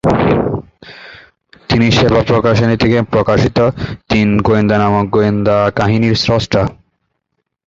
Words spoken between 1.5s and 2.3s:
তিনি সেবা